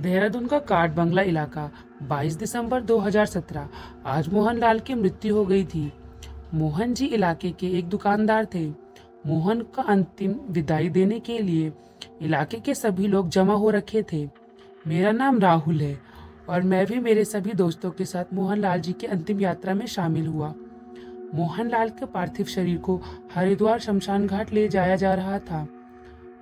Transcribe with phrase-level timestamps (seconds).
[0.00, 1.70] देहरादून का काट बंगला इलाका
[2.08, 3.68] 22 दिसंबर 2017
[4.06, 5.92] आज मोहन लाल की मृत्यु हो गई थी।
[6.54, 8.68] मोहन जी इलाके के एक दुकानदार थे।
[9.26, 11.72] मोहन का अंतिम विदाई देने के लिए
[12.22, 14.28] इलाके के सभी लोग जमा हो रखे थे।
[14.86, 15.98] मेरा नाम राहुल है
[16.48, 19.86] और मैं भी मेरे सभी दोस्तों के साथ मोहन लाल जी की अंतिम यात्रा में
[19.86, 20.54] शामिल हुआ।
[21.34, 23.00] मोहन लाल के पार्थिव शरीर को
[23.34, 25.66] हरिद्वार शमशान घाट ले जाया जा रहा था।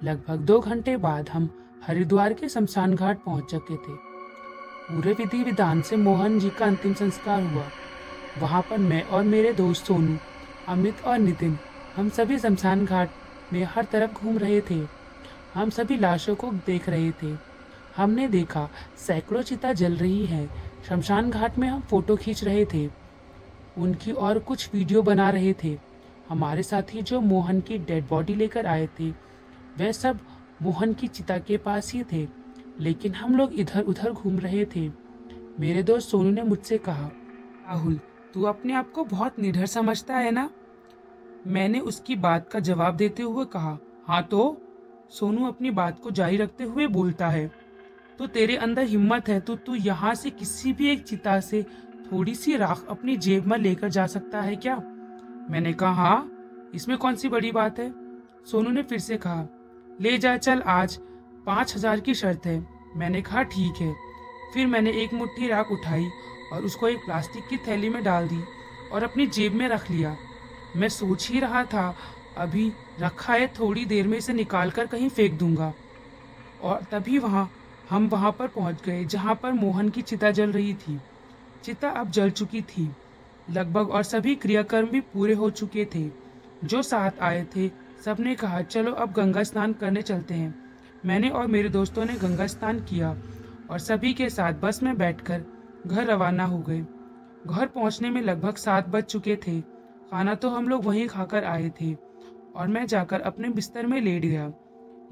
[0.04, 1.50] लगभग दो घंटे बाद हम
[1.84, 3.92] हरिद्वार के शमशान घाट पहुँच चुके थे।
[4.88, 7.64] पूरे विधि विधान से मोहन जी का अंतिम संस्कार हुआ।
[8.38, 10.16] वहाँ पर मैं और मेरे दोस्त सोनू,
[10.68, 11.58] अमित और नितिन,
[11.96, 13.10] हम सभी शमशान घाट
[13.52, 14.86] में हर तरफ़ घूम रहे थे।
[15.54, 17.36] हम सभी लाशों को देख रहे थे।
[17.96, 18.68] हमने देखा,
[19.06, 20.48] सैकड़ों चिता जल रही है।
[20.88, 22.88] शमशान घाट में हम फ़ोटो खींच रहे थे।
[23.78, 25.78] उनकी और कुछ वीडियो बना रहे थे।
[26.28, 29.10] हमारे साथी जो मोहन की डेड बॉडी लेकर आए थे,
[29.78, 30.18] वह सब
[30.62, 32.26] मोहन की चिता के पास ही थे,
[32.80, 34.88] लेकिन हम लोग इधर उधर घूम रहे थे।
[35.60, 37.06] मेरे दोस्त सोनू ने मुझसे कहा,
[37.68, 38.00] राहुल,
[38.34, 40.50] तू अपने आप को बहुत निडर समझता है ना?
[41.46, 44.62] मैंने उसकी बात का जवाब देते हुए कहा हाँ तो?
[45.10, 47.50] सोनू अपनी बात को जारी रखते हुए बोलता है
[48.18, 51.62] तो तेरे अंदर हिम्मत है तो तू यहाँ से किसी भी एक चिता से
[52.12, 54.76] थोड़ी सी राख अपनी जेब में लेकर जा सकता है क्या?
[55.50, 56.30] मैंने कहा हाँ
[56.74, 57.92] इसमें कौन सी बड़ी बात है?
[58.46, 59.46] सोनू ने फिर से कहा
[60.00, 60.96] ले जा, चल आज।
[61.46, 62.66] पाँच हज़ार की शर्त है।
[62.96, 63.94] मैंने कहा, ठीक है।
[64.54, 66.08] फिर मैंने एक मुट्ठी राख उठाई
[66.52, 68.42] और उसको एक प्लास्टिक की थैली में डाल दी
[68.92, 70.16] और अपनी जेब में रख लिया।
[70.76, 71.94] मैं सोच ही रहा था,
[72.36, 75.72] अभी रखा है थोड़ी देर में इसे निकाल कर कहीं फेंक दूँगा।
[76.62, 77.50] और तभी वहाँ,
[77.90, 81.00] हम वहाँ पर पहुँच गए, जहाँ पर मोहन की चिता जल रही थी।
[81.64, 82.90] चिता अब जल चुकी थी।
[83.50, 86.08] लगभग और सभी क्रियाकर्म भी पूरे हो चुके थे।
[86.64, 87.68] जो साथ आए थे
[88.04, 90.54] सबने कहा, चलो, अब गंगा स्नान करने चलते हैं।
[91.06, 93.16] मैंने और मेरे दोस्तों ने गंगा स्नान किया
[93.70, 95.44] और सभी के साथ बस में बैठकर
[95.86, 96.80] घर रवाना हो गए।
[97.46, 99.60] घर पहुँचने में लगभग सात बज चुके थे।
[100.10, 101.92] खाना तो हम लोग वहीं खाकर आए थे
[102.56, 104.52] और मैं जाकर अपने बिस्तर में लेट गया।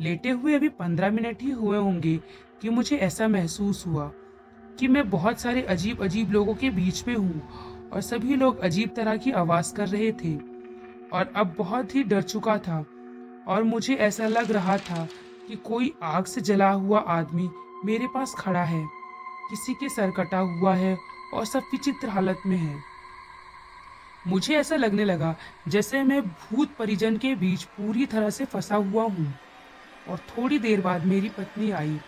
[0.00, 2.17] लेटे हुए अभी पंद्रह मिनट ही हुए होंगे
[2.62, 4.11] कि मुझे ऐसा महसूस हुआ
[4.78, 7.43] कि मैं बहुत सारे अजीब अजीब लोगों के बीच में हूँ
[7.93, 10.33] और सभी लोग अजीब तरह की आवाज़ कर रहे थे।
[11.14, 12.78] और अब बहुत ही डर चुका था
[13.48, 15.06] और मुझे ऐसा लग रहा था
[15.48, 17.48] कि कोई आग से जला हुआ आदमी
[17.84, 18.84] मेरे पास खड़ा है,
[19.50, 20.97] किसी के सर कटा हुआ है
[21.34, 22.76] और सब विचित्र हालत में है।
[24.28, 25.34] मुझे ऐसा लगने लगा
[25.69, 29.32] जैसे मैं भूत परिजन के बीच पूरी तरह से फंसा हुआ हूँ।
[30.10, 31.98] और थोड़ी देर बाद मेरी पत्नी आई।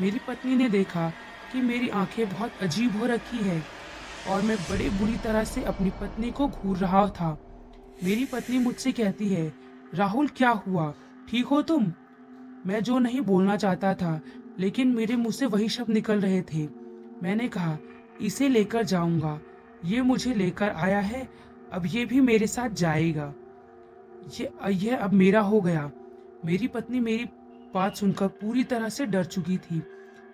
[0.00, 1.08] मेरी पत्नी ने देखा
[1.52, 3.62] कि मेरी आँखें बहुत अजीब हो रखी है
[4.28, 7.30] और मैं बड़े बुरी तरह से अपनी पत्नी को घूर रहा था।
[8.02, 9.52] मेरी पत्नी मुझसे कहती है,
[9.94, 10.94] राहुल, क्या हुआ?
[11.28, 11.92] ठीक हो तुम?
[12.66, 14.20] मैं जो नहीं बोलना चाहता था,
[14.58, 16.68] लेकिन मेरे मुँह से वही शब्द निकल रहे थे।
[17.22, 17.78] मैंने कहा,
[18.20, 19.40] इसे लेकर जाऊँगा।
[19.84, 21.28] ये मुझे लेकर आया है,
[21.72, 23.34] अब ये भी मेरे साथ जाएगा।
[24.40, 25.90] ये ये अब मेरा हो गया।
[26.44, 27.24] मेरी पत्नी मेरी
[27.74, 29.82] बात सुनकर पूरी तरह से डर चुकी थी।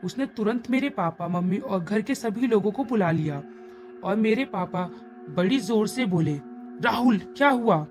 [0.04, 3.42] उसने तुरंत मेरे पापा, मम्मी और घर के सभी लोगों को बुला लिया
[4.04, 4.91] और मेरे पापा
[5.31, 6.41] बड़ी ज़ोर से बोले
[6.80, 7.86] राहुल, क्या हुआ?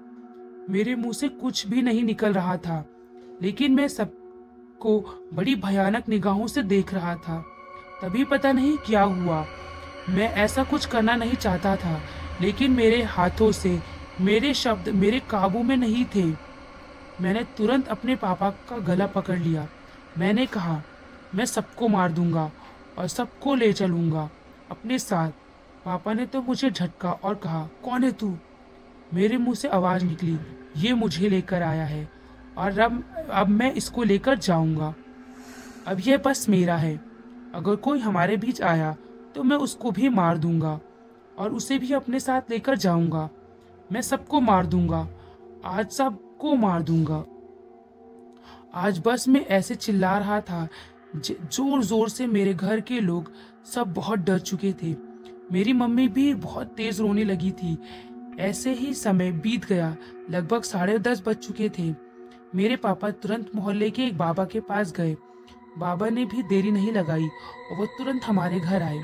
[0.69, 2.85] मेरे मुँह से कुछ भी नहीं निकल रहा था,
[3.41, 4.99] लेकिन मैं सबको
[5.33, 7.39] बड़ी भयानक निगाहों से देख रहा था।
[8.01, 9.45] तभी पता नहीं क्या हुआ।
[10.09, 11.99] मैं ऐसा कुछ करना नहीं चाहता था,
[12.41, 13.79] लेकिन मेरे हाथों से,
[14.21, 16.25] मेरे शब्द, मेरे काबू में नहीं थे।
[17.21, 19.67] मैंने तुरंत अपने पापा का गला पकड़ लिया।
[20.17, 20.81] मैंने कहा,
[21.35, 22.51] मैं सबको मार दूँगा
[22.97, 24.29] और सबको ले चलूँगा
[24.71, 25.31] अपने साथ।
[25.85, 28.37] पापा ने तो मुझे झटका और कहा, कौन है तू?
[29.11, 30.37] मेरे मुँह से आवाज़ निकली,
[30.77, 32.07] ये मुझे लेकर आया है
[32.57, 34.93] और अब अब मैं इसको लेकर जाऊँगा।
[35.87, 36.95] अब यह बस मेरा है।
[37.55, 38.95] अगर कोई हमारे बीच आया
[39.35, 40.79] तो मैं उसको भी मार दूँगा
[41.37, 43.29] और उसे भी अपने साथ लेकर जाऊँगा।
[43.89, 45.07] मैं सबको मार दूँगा,
[45.65, 47.23] आज सबको मार दूँगा।
[48.75, 50.67] आज बस में ऐसे चिल्ला रहा था
[51.17, 53.31] ज़ोर ज़ोर से मेरे घर के लोग
[53.65, 54.95] सब बहुत डर चुके थे।
[55.51, 57.77] मेरी मम्मी भी बहुत तेज रोने लगी थी।
[58.39, 59.95] ऐसे ही समय बीत गया।
[60.29, 61.93] लगभग साढ़े दस बज चुके थे।
[62.55, 65.15] मेरे पापा तुरंत मोहल्ले के एक बाबा के पास गए।
[65.77, 69.03] बाबा ने भी देरी नहीं लगाई और वो तुरंत हमारे घर आए।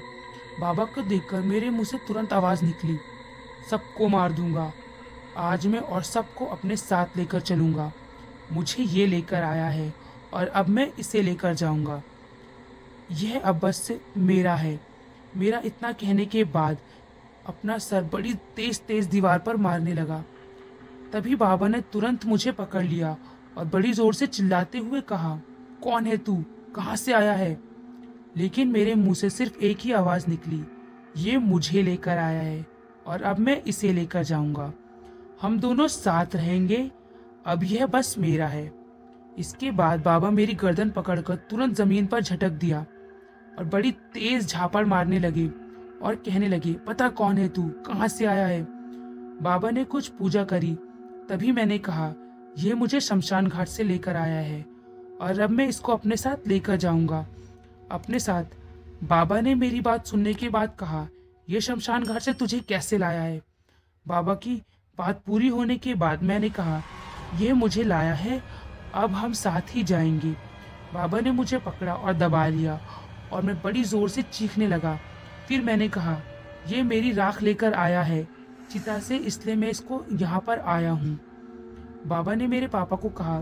[0.60, 2.98] बाबा को देखकर मेरे मुँह से तुरंत आवाज़ निकली,
[3.72, 4.72] सबको मार दूँगा।
[5.38, 7.92] आज मैं और सबको अपने साथ लेकर चलूँगा।
[8.52, 9.94] मुझे ये लेकर आया है
[10.34, 12.02] और अब मैं इसे लेकर जाऊँगा।
[13.12, 14.80] यह अब बस मेरा है।
[15.38, 16.78] मेरा इतना कहने के बाद
[17.46, 20.24] अपना सर बड़ी तेज तेज दीवार पर मारने लगा।
[21.14, 23.16] तभी बाबा ने तुरंत मुझे पकड़ लिया
[23.58, 25.36] और बड़ी ज़ोर से चिल्लाते हुए कहा,
[25.84, 26.44] कौन है तू?
[26.76, 27.58] कहाँ से आया है?
[28.38, 30.64] लेकिन मेरे मुँह से सिर्फ़ एक ही आवाज़ निकली,
[31.18, 32.66] ये मुझे लेकर आया है
[33.08, 34.72] और अब मैं इसे लेकर जाऊँगा।
[35.42, 36.90] हम दोनों साथ रहेंगे,
[37.46, 38.72] अब यह बस मेरा है।
[39.38, 42.86] इसके बाद बाबा मेरी गर्दन पकड़कर तुरंत ज़मीन पर झटक दिया
[43.58, 45.50] और बड़ी तेज झापड़ मारने लगे।
[46.06, 47.64] और कहने लगे, पता कौन है तू?
[47.86, 48.62] कहाँ से आया है?
[49.42, 50.74] बाबा ने कुछ पूजा करी।
[51.30, 52.14] तभी मैंने कहा
[52.58, 54.66] यह मुझे शमशान घाट से लेकर आया है
[55.22, 57.26] और अब मैं इसको अपने साथ लेकर जाऊँगा।
[57.92, 58.44] अपने साथ
[59.04, 61.08] बाबा ने मेरी बात सुनने के बाद कहा
[61.50, 63.42] यह शमशान घाट से तुझे कैसे लाया है?
[64.06, 64.62] बाबा की
[64.98, 66.82] बात पूरी होने के बाद मैंने कहा
[67.40, 68.42] यह मुझे लाया है,
[68.94, 70.32] अब हम साथ ही जाएँगे।
[70.94, 72.80] बाबा ने मुझे पकड़ा और दबा लिया
[73.32, 74.98] और मैं बड़ी ज़ोर से चीखने लगा।
[75.48, 76.18] फिर मैंने कहा
[76.70, 78.28] यह मेरी राख लेकर आया है।
[78.72, 81.20] चिता से इसलिए मैं इसको यहाँ पर आया हूँ।
[82.08, 83.38] बाबा ने मेरे पापा को कहा,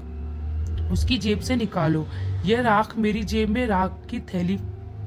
[0.92, 2.06] उसकी जेब से निकालो।
[2.46, 4.58] यह राख मेरी जेब में राख की थैली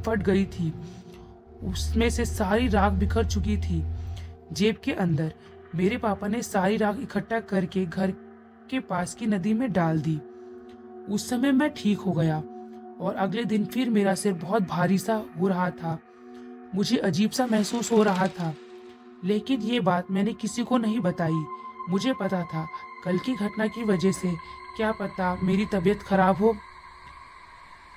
[0.06, 0.72] फट गई थी।
[1.64, 3.82] उसमें से सारी राख बिखर चुकी थी
[4.52, 5.32] जेब के अंदर।
[5.74, 8.10] मेरे पापा ने सारी राख इकट्ठा करके घर
[8.70, 10.18] के पास की नदी में डाल दी।
[11.08, 12.36] उस समय मैं ठीक हो गया
[13.00, 15.98] और अगले दिन फिर मेरा सिर बहुत भारी सा हो रहा था।
[16.76, 18.54] मुझे अजीब सा महसूस हो रहा था।
[19.24, 21.44] लेकिन ये बात मैंने किसी को नहीं बताई।
[21.88, 22.66] मुझे पता था,
[23.04, 24.32] कल की घटना की वजह से।
[24.76, 26.54] क्या पता मेरी तबीयत खराब हो।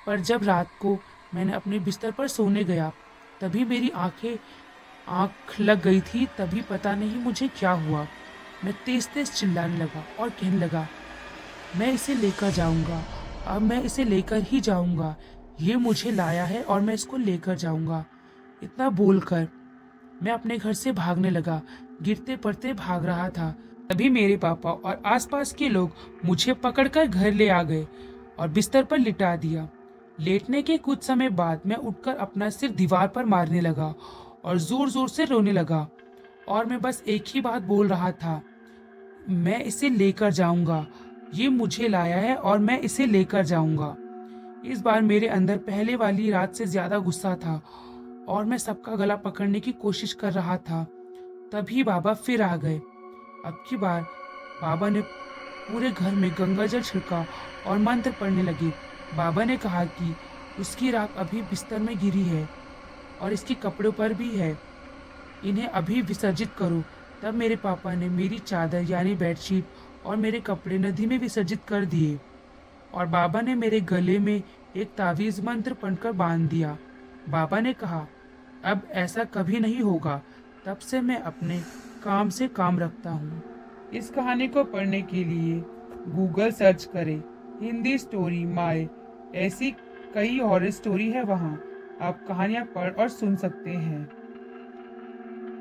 [0.06, 0.96] पर जब रात को
[1.34, 2.92] मैंने अपने बिस्तर पर सोने गया,
[3.40, 4.36] तभी मेरी आँखें,
[5.08, 8.06] आँख लग गई थी, तभी पता नहीं मुझे क्या हुआ।
[8.64, 10.86] मैं तेज तेज चिल्लाने लगा और कहने लगा,
[11.76, 13.02] मैं इसे लेकर जाऊँगा।
[13.46, 15.16] अब मैं इसे लेकर ही जाऊँगा।
[15.60, 18.04] ये मुझे लाया है और मैं इसको लेकर जाऊँगा।
[18.62, 19.48] इतना बोलकर
[20.22, 21.60] मैं अपने घर से भागने लगा।
[22.02, 23.50] गिरते पड़ते भाग रहा था।
[23.90, 25.92] तभी मेरे पापा और आसपास के लोग
[26.24, 27.86] मुझे पकड़कर घर ले आ गए
[28.38, 29.68] और बिस्तर पर लिटा दिया।
[30.18, 33.94] लेटने के कुछ समय बाद मैं उठकर अपना सिर दीवार पर मारने लगा
[34.44, 35.86] और ज़ोर ज़ोर से रोने लगा
[36.48, 38.40] और मैं बस एक ही बात बोल रहा था,
[39.22, 40.86] मैं इसे लेकर जाऊँगा।
[41.34, 43.94] ये मुझे लाया है और मैं इसे लेकर जाऊँगा।
[44.64, 47.60] इस बार मेरे अंदर पहले वाली रात से ज़्यादा गुस्सा था
[48.28, 50.84] और मैं सबका गला पकड़ने की कोशिश कर रहा था।
[51.52, 52.78] तभी बाबा फिर आ गए।
[53.44, 54.02] अब की बार
[54.62, 57.26] बाबा ने पूरे घर में गंगा जल छिड़का
[57.66, 58.70] और मंत्र पढ़ने लगे।
[59.16, 60.16] बाबा ने कहा कि
[60.58, 62.48] उसकी राख अभी बिस्तर में गिरी है
[63.20, 64.58] और इसके कपड़ों पर भी है।
[65.44, 66.82] इन्हें अभी विसर्जित करो।
[67.22, 69.64] तब मेरे पापा ने मेरी चादर यानी बेडशीट
[70.06, 72.20] और मेरे कपड़े नदी में विसर्जित कर दिए
[72.94, 74.42] और बाबा ने मेरे गले में
[74.76, 76.78] एक तावीज मंत्र पढ़कर बाँध दिया।
[77.28, 78.06] बाबा ने कहा,
[78.64, 80.22] अब ऐसा कभी नहीं होगा।
[80.66, 81.60] तब से मैं अपने
[82.04, 83.42] काम से काम रखता हूँ।
[83.94, 85.64] इस कहानी को पढ़ने के लिए
[86.08, 87.22] गूगल सर्च करें।
[87.62, 88.88] हिंदी स्टोरी माए
[89.34, 89.70] ऐसी
[90.14, 91.62] कई और स्टोरी है वहाँ।
[92.02, 94.19] आप कहानियाँ पढ़ और सुन सकते हैं।